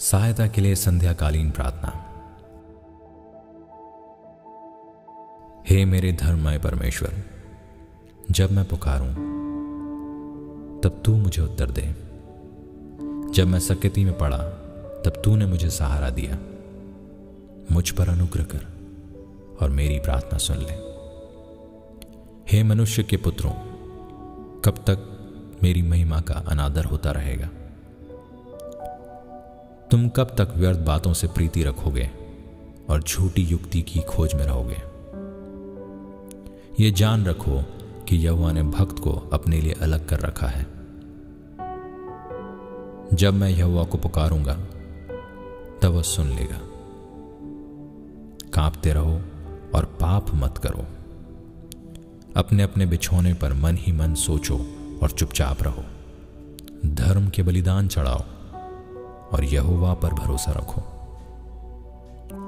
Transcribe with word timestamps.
सहायता 0.00 0.46
के 0.46 0.60
लिए 0.60 0.74
संध्याकालीन 0.74 1.50
प्रार्थना। 1.50 2.04
हे 5.70 5.84
मेरे 5.84 6.12
धर्ममय 6.12 6.58
परमेश्वर, 6.58 7.14
जब 8.30 8.52
मैं 8.52 8.68
पुकारूं, 8.68 9.14
तब 10.80 11.02
तू 11.04 11.16
मुझे 11.16 11.42
उत्तर 11.42 11.70
दे। 11.70 11.82
जब 13.32 13.46
मैं 13.46 13.58
सकती 13.58 14.04
में 14.04 14.18
पड़ा, 14.18 14.38
तब 15.04 15.22
तूने 15.24 15.46
मुझे 15.46 15.70
सहारा 15.70 16.10
दिया। 16.10 16.38
मुझ 17.72 17.90
पर 17.90 18.08
अनुग्रह 18.08 18.44
कर 18.44 18.66
और 19.62 19.70
मेरी 19.70 19.98
प्रार्थना 19.98 20.38
सुन 20.38 20.56
ले। 20.56 20.74
हे 22.52 22.62
मनुष्य 22.62 23.02
के 23.02 23.16
पुत्रों, 23.16 23.52
कब 24.60 24.74
तक 24.90 25.14
मेरी 25.62 25.82
महिमा 25.82 26.20
का 26.20 26.34
अनादर 26.34 26.84
होता 26.84 27.10
रहेगा? 27.10 27.48
तुम 29.90 30.08
कब 30.08 30.24
तक 30.24 30.52
व्यर्थ 30.56 30.78
बातों 30.78 31.12
से 31.12 31.26
प्रीति 31.26 31.62
रखोगे 31.62 32.10
और 32.90 33.02
झूठी 33.02 33.42
युक्ति 33.42 33.82
की 33.82 34.00
खोज 34.00 34.34
में 34.34 34.44
रहोगे? 34.44 34.76
ये 36.84 36.90
जान 36.90 37.26
रखो 37.26 37.62
कि 38.08 38.16
यहुआ 38.16 38.52
ने 38.52 38.62
भक्त 38.62 38.98
को 38.98 39.12
अपने 39.32 39.60
लिए 39.60 39.72
अलग 39.72 40.08
कर 40.08 40.20
रखा 40.20 40.46
है। 40.46 40.66
जब 43.14 43.34
मैं 43.34 43.50
यहुआ 43.50 43.84
को 43.84 43.98
पुकारूँगा, 43.98 44.54
तब 45.82 45.88
वह 45.88 46.02
सुन 46.02 46.28
लेगा। 46.28 46.60
कांपते 48.54 48.92
रहो 48.92 49.20
और 49.74 49.84
पाप 49.84 50.26
मत 50.34 50.58
करो। 50.58 50.86
अपने 52.36 52.62
अपने 52.62 52.86
बिछोने 52.86 53.34
पर 53.34 53.52
मन 53.52 53.76
ही 53.80 53.92
मन 53.92 54.14
सोचो 54.14 54.58
और 55.02 55.10
चुपचाप 55.10 55.62
रहो। 55.62 55.84
धर्म 56.86 57.28
के 57.28 57.42
बलिदान 57.42 57.88
चढ़ाओ। 57.88 58.22
और 59.32 59.44
यहुवा 59.44 59.94
पर 59.94 60.14
भरोसा 60.14 60.52
रखो। 60.52 60.82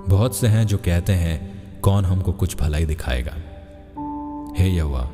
बहुत 0.08 0.36
से 0.36 0.46
हैं 0.46 0.66
जो 0.66 0.78
कहते 0.78 1.12
हैं, 1.12 1.80
कौन 1.80 2.04
हमको 2.04 2.32
कुछ 2.32 2.56
भलाई 2.56 2.84
दिखाएगा? 2.84 3.32
हे 4.58 4.68
यहुआ 4.68 5.04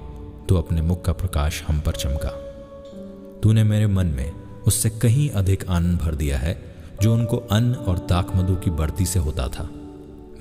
तू 0.49 0.57
अपने 0.57 0.83
मुख 0.83 1.05
का 1.05 1.13
प्रकाश 1.13 1.63
हम 1.69 1.81
पर 1.81 1.93
चमका। 1.93 2.31
तूने 3.43 3.65
मेरे 3.65 3.87
मन 3.87 4.07
में 4.07 4.33
उससे 4.67 4.91
कहीं 4.91 5.29
अधिक 5.31 5.69
आनंद 5.69 5.99
भर 5.99 6.15
दिया 6.15 6.39
है, 6.39 6.77
जो 7.03 7.15
उनको 7.15 7.37
अन्न 7.37 7.75
और 7.75 7.99
ताक 7.99 8.37
मधु 8.37 8.57
की 8.57 8.71
बढ़ती 8.71 9.07
से 9.07 9.19
होता 9.19 9.49
था। 9.49 9.69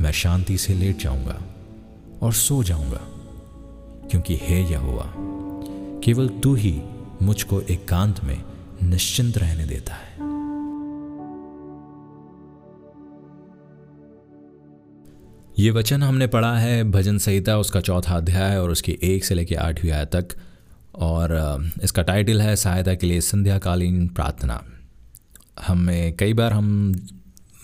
मैं 0.01 0.11
शांति 0.11 0.57
से 0.57 0.73
लेट 0.73 0.97
जाऊँगा 0.97 1.41
और 2.21 2.33
सो 2.33 2.63
जाऊँगा, 2.63 3.01
क्योंकि 4.09 4.39
हे 4.41 4.61
यहुआ 4.63 5.05
केवल 6.03 6.27
तू 6.43 6.53
ही 6.55 6.81
मुझको 7.21 7.61
एकांत 7.61 8.23
में 8.23 8.41
निश्चिंत 8.83 9.37
रहने 9.37 9.65
देता 9.65 9.93
है। 9.93 10.24
ये 15.55 15.69
वचन 15.71 16.03
हमने 16.03 16.27
पढ़ा 16.27 16.57
है, 16.57 16.83
भजन 16.83 17.17
संहिता, 17.17 17.57
उसका 17.57 17.79
चौथा 17.81 18.15
अध्याय 18.15 18.57
और 18.57 18.71
उसकी 18.71 18.97
एक 19.03 19.25
से 19.25 19.35
लेकर 19.35 19.55
आठवीं 19.57 19.91
आय 19.91 20.05
तक। 20.05 20.35
और 20.95 21.31
इसका 21.83 22.01
टाइटल 22.01 22.41
है 22.41 22.55
सहायता 22.55 22.93
के 22.95 23.07
लिए 23.07 23.21
संध्याकालीन 23.21 24.07
प्रार्थना। 24.07 24.61
हमें 25.67 26.15
कई 26.15 26.33
बार 26.33 26.53
हम 26.53 26.93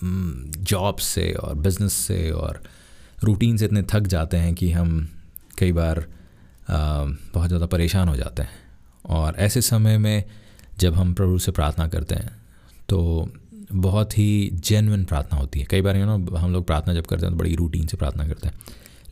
जॉब 0.02 0.96
से 0.98 1.32
और 1.32 1.54
बिज़नेस 1.56 1.92
से 1.92 2.30
और 2.30 2.62
रूटीन 3.24 3.56
से 3.56 3.64
इतने 3.64 3.82
थक 3.82 4.06
जाते 4.06 4.36
हैं 4.36 4.54
कि 4.54 4.70
हम 4.72 5.08
कई 5.58 5.72
बार 5.72 6.04
बहुत 6.70 7.48
ज़्यादा 7.48 7.66
परेशान 7.66 8.08
हो 8.08 8.16
जाते 8.16 8.42
हैं। 8.42 8.60
और 9.10 9.36
ऐसे 9.38 9.60
समय 9.62 9.98
में 9.98 10.24
जब 10.78 10.94
हम 10.94 11.14
प्रभु 11.14 11.38
से 11.38 11.52
प्रार्थना 11.52 11.86
करते 11.88 12.14
हैं 12.14 12.30
तो 12.88 13.28
बहुत 13.74 14.18
ही 14.18 14.50
जेनविन 14.54 15.04
प्रार्थना 15.04 15.38
होती 15.38 15.60
है। 15.60 15.66
कई 15.70 15.80
बार 15.80 15.96
यू 15.96 16.04
नो 16.06 16.36
हम 16.36 16.52
लोग 16.52 16.66
प्रार्थना 16.66 16.94
जब 16.94 17.06
करते 17.06 17.26
हैं 17.26 17.32
तो 17.32 17.38
बड़ी 17.38 17.54
रूटीन 17.54 17.86
से 17.86 17.96
प्रार्थना 17.96 18.26
करते 18.28 18.48
हैं। 18.48 18.54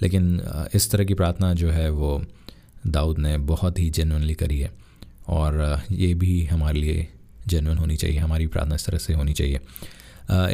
लेकिन 0.03 0.41
इस 0.75 0.91
तरह 0.91 1.05
की 1.05 1.15
प्रार्थना 1.15 1.53
जो 1.55 1.71
है 1.71 1.89
वो 1.91 2.23
दाऊद 2.87 3.19
ने 3.19 3.37
बहुत 3.39 3.79
ही 3.79 3.89
जेनवनली 3.91 4.35
करी 4.35 4.59
है। 4.61 4.71
और 5.29 5.83
ये 5.91 6.13
भी 6.15 6.45
हमारे 6.45 6.81
लिए 6.81 7.07
जेनवन 7.49 7.79
होनी 7.79 7.97
चाहिए, 7.97 8.19
हमारी 8.19 8.47
प्रार्थना 8.47 8.75
इस 8.75 8.87
तरह 8.87 8.99
से 8.99 9.15
होनी 9.15 9.33
चाहिए। 9.33 9.61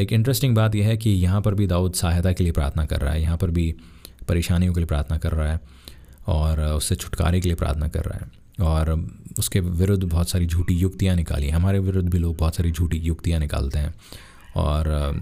एक 0.00 0.12
इंटरेस्टिंग 0.12 0.55
बात 0.56 0.75
यह 0.75 0.87
है 0.87 0.97
कि 0.97 1.11
यहाँ 1.11 1.41
पर 1.41 1.55
भी 1.55 1.66
दाऊद 1.66 1.95
सहायता 1.95 2.33
के 2.33 2.45
लिए 2.45 2.53
प्रार्थना 2.53 2.84
कर 2.84 3.00
रहा 3.00 3.12
है, 3.12 3.22
यहाँ 3.22 3.37
पर 3.37 3.50
भी 3.50 3.75
परेशानियों 4.28 4.75
के 4.75 4.81
लिए 4.81 4.87
प्रार्थना 4.87 5.19
कर 5.19 5.33
रहा 5.33 5.53
है 5.53 5.61
और 6.27 6.61
उससे 6.61 6.95
छुटकारे 6.95 7.41
के 7.41 7.49
लिए 7.49 7.56
प्रार्थना 7.56 7.89
कर 7.89 8.05
रहा 8.05 8.19
है। 8.19 8.66
और 8.66 8.95
उसके 9.38 9.60
विरुद्ध 9.60 10.04
बहुत 10.04 10.30
सारी 10.30 10.47
झूठी 10.47 10.74
युक्तियाँ 10.74 11.16
निकाली 11.16 11.48
हमारे 11.50 11.78
विरुद्ध 11.78 12.08
भी 12.08 12.19
लोग 12.19 12.36
बहुत 12.36 12.56
सारी 12.56 12.70
झूठी 12.72 12.98
युक्तियाँ 12.98 13.41
निकालते 13.41 13.78
हैं। 13.78 13.94
और 14.56 15.20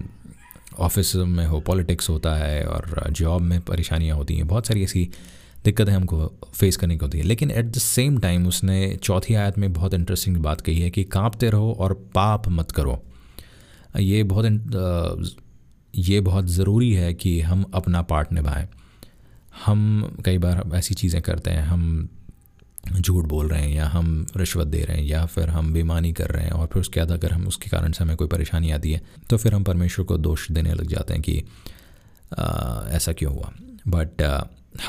ऑफ़िस 0.79 1.15
में 1.15 1.45
हो, 1.45 1.59
पॉलिटिक्स 1.59 2.09
होता 2.09 2.35
है 2.35 2.63
और 2.65 3.09
जॉब 3.11 3.41
में 3.41 3.59
परेशानियाँ 3.61 4.17
होती 4.17 4.35
हैं। 4.35 4.47
बहुत 4.47 4.67
सारी 4.67 4.83
ऐसी 4.83 5.09
दिक्कतें 5.65 5.91
हमको 5.93 6.25
फेस 6.55 6.77
करने 6.77 6.97
की 6.97 7.05
होती 7.05 7.17
है। 7.17 7.23
लेकिन 7.23 7.51
एट 7.51 7.65
द 7.65 7.77
सेम 7.77 8.17
टाइम 8.17 8.47
उसने 8.47 8.95
चौथी 9.03 9.33
आयत 9.33 9.57
में 9.57 9.73
बहुत 9.73 9.93
इंटरेस्टिंग 9.93 10.37
बात 10.37 10.61
कही 10.61 10.79
है 10.79 10.89
कि 10.89 11.03
कांपते 11.03 11.49
रहो 11.49 11.71
और 11.79 11.93
पाप 12.15 12.47
मत 12.47 12.71
करो। 12.71 13.01
ये 13.99 14.23
बहुत 14.23 14.45
ये 15.93 16.19
बहुत 16.21 16.45
ज़रूरी 16.45 16.91
है 16.93 17.13
कि 17.13 17.39
हम 17.41 17.63
अपना 17.73 18.01
पार्ट 18.01 18.31
निभाएँ। 18.33 18.67
हम 19.65 20.17
कई 20.25 20.37
बार 20.37 20.63
ऐसी 20.75 20.93
चीज़ें 20.93 21.21
करते 21.21 21.51
हैं। 21.51 21.63
हम 21.63 22.09
झूठ 22.99 23.25
बोल 23.25 23.47
रहे 23.47 23.61
हैं 23.61 23.75
या 23.75 23.85
हम 23.87 24.25
रिश्वत 24.37 24.67
दे 24.67 24.83
रहे 24.83 24.97
हैं 24.97 25.05
या 25.05 25.25
फिर 25.25 25.49
हम 25.49 25.73
बेमानी 25.73 26.11
कर 26.13 26.29
रहे 26.29 26.43
हैं 26.43 26.51
और 26.51 26.67
फिर 26.67 26.81
उसके 26.81 26.99
बाद 26.99 27.11
अगर 27.11 27.31
हम 27.31 27.47
उसके 27.47 27.69
कारण 27.69 27.91
से 27.91 28.03
हमें 28.03 28.15
कोई 28.17 28.27
परेशानी 28.27 28.71
आती 28.71 28.91
है 28.91 29.01
तो 29.29 29.37
फिर 29.37 29.53
हम 29.53 29.63
परमेश्वर 29.63 30.05
को 30.05 30.17
दोष 30.17 30.51
देने 30.51 30.73
लग 30.73 30.87
जाते 30.87 31.13
हैं 31.13 31.21
कि 31.21 31.43
आ, 32.37 32.81
ऐसा 32.89 33.13
क्यों 33.13 33.33
हुआ। 33.33 33.51
बट 33.87 34.21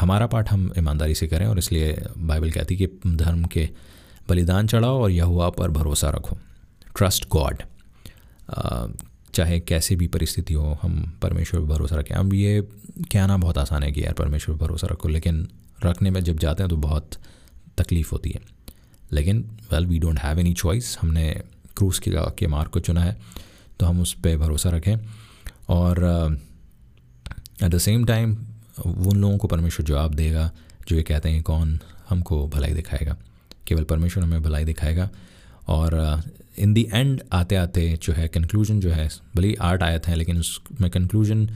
हमारा 0.01 0.27
पाठ 0.27 0.53
हम 0.53 0.71
ईमानदारी 0.79 1.15
से 1.15 1.27
करें 1.27 1.47
और 1.47 1.59
इसलिए 1.59 2.03
बाइबल 2.19 2.51
कहती 2.51 2.77
है 2.77 2.87
कि 2.87 3.17
धर्म 3.17 3.45
के 3.45 3.69
बलिदान 4.29 4.67
चढ़ाओ 4.67 5.03
और 5.03 5.11
यहुआ 5.11 5.49
पर 5.51 5.71
भरोसा 5.71 6.11
रखो। 6.11 6.37
ट्रस्ट 6.97 7.29
गॉड 7.29 7.63
चाहे 9.35 9.59
कैसे 9.61 9.97
भी 9.97 10.07
परिस्थिति 10.07 10.55
हो 10.55 10.79
हम 10.83 11.19
परमेश्वर 11.23 11.61
पर 11.61 11.67
भरोसा 11.67 11.97
रखें। 11.97 12.15
अब 12.15 12.35
ये 12.35 12.61
कहना 13.13 13.37
बहुत 13.37 13.59
आसान 13.59 13.83
है 13.83 13.93
कि 13.93 14.05
यार 14.05 14.13
परमेश्वर 14.13 14.57
पर 14.57 14.67
भरोसा 14.67 14.87
रखो 14.91 15.09
लेकिन 15.09 15.47
रखने 15.85 16.11
में 16.11 16.21
जब 16.25 16.39
जाते 16.39 16.63
हैं 16.63 16.71
तो 16.71 16.77
बहुत 16.77 17.11
तकलीफ़ 17.79 18.11
होती 18.13 18.31
है। 18.31 18.41
लेकिन 19.13 19.45
well 19.73 19.87
we 19.87 19.99
don't 19.99 20.19
have 20.19 20.39
any 20.39 20.53
choice 20.55 20.97
हमने 21.03 21.43
क्रूज़ 21.77 22.01
के 22.01 22.11
के 22.39 22.47
मार्ग 22.47 22.71
को 22.71 22.81
चुना 22.81 23.03
है 23.05 23.17
तो 23.81 23.87
हम 23.87 24.01
उस 24.01 24.13
पर 24.15 24.37
भरोसा 24.37 24.71
रखें। 24.71 24.97
और 25.69 26.05
एट 27.63 27.71
द 27.71 27.79
सेम 27.79 28.05
टाइम 28.05 28.37
उन 28.87 29.17
लोगों 29.17 29.39
को 29.39 29.49
परमेश्वर 29.49 29.87
जवाब 29.87 30.15
देगा 30.15 30.51
जो 30.89 30.97
ये 30.97 31.03
कहते 31.03 31.29
हैं 31.29 31.43
कौन 31.43 31.79
हमको 32.09 32.47
भलाई 32.49 32.73
दिखाएगा। 32.73 33.17
केवल 33.67 33.85
परमेश्वर 33.85 34.25
हमें 34.25 34.43
भलाई 34.43 34.65
दिखाएगा। 34.65 35.09
और 35.69 36.23
इन 36.59 36.73
दी 36.75 36.87
एंड 36.93 37.23
आते 37.33 37.57
आते 37.57 37.99
जो 38.03 38.13
है 38.13 38.29
कंक्लूजन 38.29 38.81
जो 38.81 38.91
है 38.91 39.09
भले 39.37 39.49
ही 39.49 39.55
आर्ट 39.55 39.83
आया 39.83 39.99
था 39.99 40.15
लेकिन 40.15 40.39
उसमें 40.39 40.91
कंक्लूजन 40.91 41.47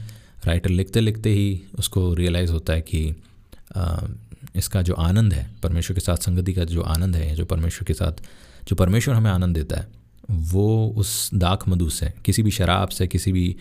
राइटर 0.45 0.69
लिखते 0.69 0.99
लिखते 0.99 1.29
ही 1.29 1.61
उसको 1.79 2.13
रियलाइज़ 2.13 2.51
होता 2.51 2.73
है 2.73 2.81
कि 2.81 3.15
आ, 3.75 3.97
इसका 4.55 4.81
जो 4.81 4.93
आनंद 4.93 5.33
है, 5.33 5.49
परमेश्वर 5.63 5.95
के 5.95 6.01
साथ, 6.01 6.17
संगति 6.17 6.53
का 6.53 6.63
जो 6.63 6.81
आनंद 6.81 7.15
है, 7.15 7.35
जो 7.35 7.45
परमेश्वर 7.45 7.85
के 7.85 7.93
साथ, 7.93 8.21
जो 8.67 8.75
परमेश्वर 8.75 9.15
हमें 9.15 9.31
आनंद 9.31 9.55
देता 9.55 9.79
है, 9.79 9.87
वो 10.31 10.87
उस 10.97 11.29
दाख 11.33 11.67
मधु 11.69 11.89
से, 11.89 12.13
किसी 12.25 12.43
भी 12.43 12.51
शराब 12.51 12.89
से, 12.89 13.07
किसी 13.07 13.31
भी 13.31 13.55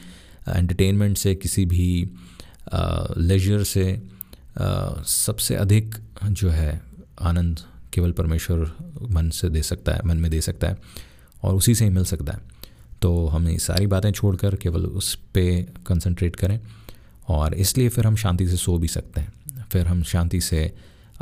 एंटरटेनमेंट 0.48 1.16
से, 1.18 1.34
किसी 1.34 1.64
भी 1.66 2.10
लेजर 3.18 3.62
से 3.64 4.02
सबसे 5.06 5.54
अधिक 5.54 5.94
जो 6.24 6.50
है 6.50 6.80
आनंद 7.20 7.60
केवल 7.92 8.12
परमेश्वर 8.12 8.70
मन 9.10 9.30
से 9.30 9.48
दे 9.48 9.62
सकता 9.62 9.92
है, 9.92 10.00
मन 10.06 10.16
में 10.16 10.30
दे 10.30 10.40
सकता 10.40 10.68
है 10.68 10.76
और 11.42 11.54
उसी 11.54 11.74
से 11.74 11.84
ही 11.84 11.90
मिल 11.90 12.04
सकता 12.04 12.32
है। 12.32 12.38
तो 13.02 13.26
हमें 13.26 13.56
सारी 13.58 13.86
बातें 13.86 14.10
छोड़कर 14.12 14.54
केवल 14.56 14.84
उस 14.86 15.14
पर 15.36 15.72
कंसंट्रेट 15.86 16.36
करें 16.36 16.58
और 17.28 17.54
इसलिए 17.54 17.88
फिर 17.88 18.06
हम 18.06 18.16
शांति 18.16 18.46
से 18.48 18.56
सो 18.56 18.78
भी 18.78 18.88
सकते 18.88 19.20
हैं। 19.20 19.32
फिर 19.70 19.86
हम 19.86 20.02
शांति 20.02 20.40
से 20.40 20.72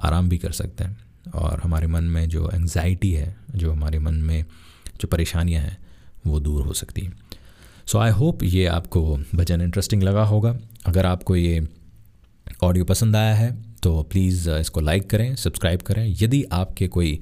आराम 0.00 0.29
भी 0.29 0.39
कर 0.39 0.53
सकते 0.53 0.85
हैं। 0.85 0.97
और 1.35 1.61
हमारे 1.65 1.87
मन 1.87 2.05
में 2.05 2.29
जो 2.29 2.50
एंग्जाइटी 2.55 3.12
है, 3.12 3.35
जो 3.55 3.73
हमारे 3.73 3.99
मन 3.99 4.15
में 4.15 4.45
जो 5.00 5.09
परेशानियाँ 5.09 5.62
हैं, 5.62 5.77
वो 6.27 6.41
दूर 6.41 6.67
हो 6.67 6.73
सकती 6.73 7.00
हैं। 7.00 7.12
सो 7.87 7.99
आई 7.99 8.11
होप 8.11 8.43
ये 8.43 8.67
आपको 8.67 9.17
भजन 9.35 9.61
इंटरेस्टिंग 9.61 10.03
लगा 10.03 10.25
होगा। 10.25 10.56
अगर 10.87 11.06
आपको 11.06 11.37
ये 11.37 11.67
ऑडियो 12.62 12.85
पसंद 12.85 13.17
आया 13.17 13.35
है 13.35 13.50
तो 13.83 14.03
प्लीज़ 14.03 14.49
इसको 14.51 14.81
लाइक 14.81 15.09
करें 15.11 15.35
सब्सक्राइब 15.37 15.83
करें। 15.83 16.06
यदि 16.21 16.43
आपके 16.53 16.89
कोई 16.89 17.19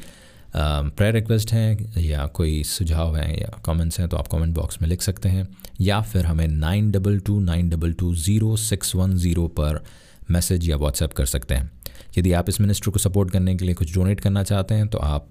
प्रेयर 0.56 1.14
रिक्वेस्ट 1.14 1.52
हैं, 1.52 2.00
या 2.00 2.26
कोई 2.26 2.62
सुझाव 2.64 3.16
हैं, 3.16 3.38
या 3.38 3.60
कमेंट्स 3.66 3.98
हैं 4.00 4.08
तो 4.08 4.16
आप 4.16 4.26
कमेंट 4.26 4.54
बॉक्स 4.54 4.80
में 4.82 4.88
लिख 4.88 5.02
सकते 5.02 5.28
हैं। 5.28 5.46
या 5.80 6.00
फिर 6.00 6.26
हमें 6.26 6.46
nine 6.48 6.90
double 6.90 7.18
two 7.18 7.38
nine 7.40 7.68
double 7.68 7.92
two 7.92 8.14
zero 8.14 8.56
six 8.56 8.94
one 8.94 9.16
zero 9.16 9.46
पर 9.60 9.82
मैसेज 10.30 10.68
या 10.68 10.76
व्हाट्सएप 10.76 11.12
कर 11.12 11.26
सकते 11.26 11.54
हैं। 11.54 11.70
यदि 12.18 12.32
आप 12.32 12.48
इस 12.48 12.60
मिनिस्टर 12.60 12.90
को 12.90 12.98
सपोर्ट 12.98 13.30
करने 13.30 13.54
के 13.56 13.64
लिए 13.64 13.74
कुछ 13.74 13.94
डोनेट 13.94 14.20
करना 14.20 14.42
चाहते 14.42 14.74
हैं 14.74 14.88
तो 14.88 14.98
आप 14.98 15.28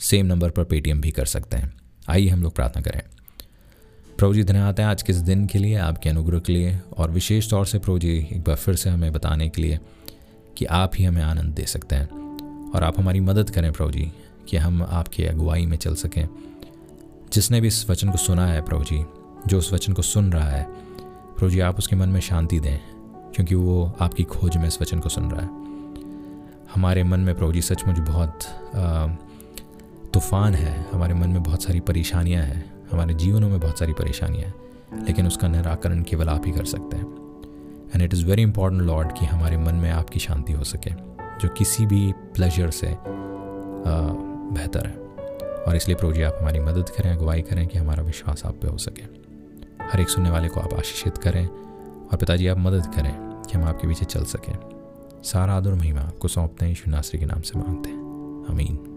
सेम 0.00 0.26
नंबर 0.26 0.50
पर 0.50 0.64
पेटीएम 0.64 1.00
भी 1.00 1.10
कर 1.10 1.26
सकते 1.26 1.56
हैं। 1.56 1.72
आइए 2.08 2.28
हम 2.28 2.42
लोग 2.42 2.54
प्रार्थना 2.54 2.82
करें। 2.82 3.00
प्रभु 4.18 4.34
जी, 4.34 4.42
धन्यवाद 4.44 4.80
है 4.80 4.86
आज 4.86 5.02
के 5.02 5.12
इस 5.12 5.18
दिन 5.18 5.46
के 5.46 5.58
लिए, 5.58 5.76
आपके 5.76 6.08
अनुग्रह 6.08 6.38
के 6.38 6.52
लिए, 6.52 6.78
और 6.96 7.10
विशेष 7.10 7.50
तौर 7.50 7.66
से 7.66 7.78
प्रभु 7.78 7.98
जी, 7.98 8.28
एक 8.32 8.40
बार 8.40 8.56
फिर 8.56 8.74
से 8.74 8.90
हमें 8.90 9.12
बताने 9.12 9.48
के 9.48 9.62
लिए 9.62 9.78
कि 10.58 10.64
आप 10.64 10.92
ही 10.94 11.04
हमें 11.04 11.22
आनंद 11.22 11.54
दे 11.54 11.66
सकते 11.66 11.96
हैं, 11.96 12.70
और 12.70 12.84
आप 12.84 13.00
हमारी 13.00 13.20
मदद 13.20 13.50
करें 13.50 13.72
प्रभु 13.72 13.90
जी, 13.90 14.12
कि 14.48 14.56
हम 14.56 14.82
आपकी 14.82 15.24
अगुवाई 15.24 15.66
में 15.66 15.76
चल 15.76 15.94
सकें। 15.94 16.28
जिसने 17.32 17.60
भी 17.60 17.68
इस 17.68 17.90
वचन 17.90 18.10
को 18.10 18.18
सुना 18.18 18.46
है 18.46 18.62
प्रभु 18.62 18.84
जी, 18.84 19.04
जो 19.46 19.58
उस 19.58 19.72
वचन 19.72 19.92
को 19.92 20.02
सुन 20.02 20.32
रहा 20.32 20.50
है, 20.50 20.66
प्रभु 21.36 21.50
जी, 21.50 21.60
आप 21.60 21.78
उसके 21.78 21.96
मन 21.96 22.08
में 22.08 22.20
शांति 22.20 22.60
दें 22.60 22.93
क्योंकि 23.34 23.54
वो 23.54 23.92
आपकी 24.00 24.24
खोज 24.24 24.56
में 24.56 24.66
इस 24.66 24.80
वचन 24.82 24.98
को 24.98 25.08
सुन 25.08 25.30
रहा 25.30 25.42
है। 25.42 25.48
हमारे 26.74 27.02
मन 27.04 27.20
में 27.20 27.34
प्रभु 27.34 27.52
जी 27.52 27.62
सचमुच 27.62 27.98
बहुत 28.00 28.44
तूफ़ान 30.14 30.54
है, 30.54 30.86
हमारे 30.92 31.14
मन 31.14 31.28
में 31.28 31.42
बहुत 31.42 31.62
सारी 31.62 31.80
परेशानियाँ 31.80 32.42
हैं, 32.42 32.64
हमारे 32.92 33.14
जीवनों 33.14 33.48
में 33.48 33.58
बहुत 33.60 33.78
सारी 33.78 33.92
परेशानियाँ 33.92 34.44
हैं, 34.44 35.04
लेकिन 35.06 35.26
उसका 35.26 35.48
निराकरण 35.48 36.02
केवल 36.02 36.28
आप 36.28 36.46
ही 36.46 36.52
कर 36.52 36.64
सकते 36.64 36.96
हैं। 36.96 37.06
And 37.94 38.02
it 38.02 38.14
is 38.14 38.24
very 38.26 38.42
important 38.42 38.82
lord 38.82 39.12
कि 39.12 39.26
हमारे 39.26 39.56
मन 39.56 39.74
में 39.74 39.90
आपकी 39.90 40.20
शांति 40.20 40.52
हो 40.52 40.64
सके, 40.64 40.90
जो 41.40 41.48
किसी 41.48 41.86
भी 41.86 42.12
प्लेजर 42.34 42.70
से 42.70 42.96
बेहतर 43.86 44.86
है। 44.86 44.94
और 45.64 45.76
इसलिए 45.76 45.96
प्रभु 45.96 46.12
जी 46.12 46.22
आप 46.22 46.38
हमारी 46.40 46.60
मदद 46.60 46.88
करें, 46.88 47.10
अगुवाई 47.12 47.42
करें 47.42 47.66
कि 47.66 47.78
हमारा 47.78 48.02
विश्वास 48.02 48.44
आप 48.46 48.54
पे 48.54 48.68
हो 48.68 48.78
सके। 48.78 49.02
हर 49.84 50.00
एक 50.00 50.08
सुनने 50.08 50.30
वाले 50.30 50.48
को 50.48 50.60
आप 50.60 50.74
आशीषित 50.74 51.18
करें 51.18 51.46
और 51.46 52.16
पिताजी 52.16 52.46
आप 52.46 52.58
मदद 52.58 52.86
करें। 52.94 53.23
कि 53.46 53.58
हम 53.58 53.64
आपके 53.64 53.88
पीछे 53.88 54.04
चल 54.04 54.24
सकें। 54.24 54.54
सारा 55.22 55.54
आदर 55.54 55.74
महिमा 55.74 56.00
आपको 56.00 56.28
सौंपते 56.28 56.64
हैं, 56.64 56.70
यीशु 56.70 56.90
नासरी 56.90 57.20
के 57.20 57.26
नाम 57.26 57.40
से 57.40 57.58
मांगते 57.58 57.90
हैं। 57.90 58.04
अमीन 58.48 58.93